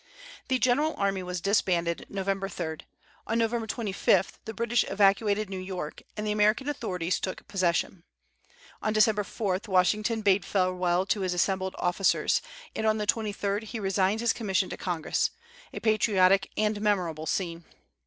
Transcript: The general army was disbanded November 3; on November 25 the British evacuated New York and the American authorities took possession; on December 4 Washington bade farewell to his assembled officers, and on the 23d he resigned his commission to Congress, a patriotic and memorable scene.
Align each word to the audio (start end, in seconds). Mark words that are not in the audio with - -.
The 0.47 0.57
general 0.57 0.95
army 0.97 1.21
was 1.21 1.41
disbanded 1.41 2.07
November 2.09 2.49
3; 2.49 2.77
on 3.27 3.37
November 3.37 3.67
25 3.67 4.39
the 4.45 4.53
British 4.55 4.83
evacuated 4.85 5.47
New 5.47 5.59
York 5.59 6.01
and 6.17 6.25
the 6.25 6.31
American 6.31 6.67
authorities 6.67 7.19
took 7.19 7.47
possession; 7.47 8.03
on 8.81 8.93
December 8.93 9.23
4 9.23 9.59
Washington 9.67 10.23
bade 10.23 10.43
farewell 10.43 11.05
to 11.05 11.21
his 11.21 11.35
assembled 11.35 11.75
officers, 11.77 12.41
and 12.75 12.87
on 12.87 12.97
the 12.97 13.05
23d 13.05 13.61
he 13.61 13.79
resigned 13.79 14.21
his 14.21 14.33
commission 14.33 14.71
to 14.71 14.75
Congress, 14.77 15.29
a 15.71 15.79
patriotic 15.79 16.49
and 16.57 16.81
memorable 16.81 17.27
scene. 17.27 17.63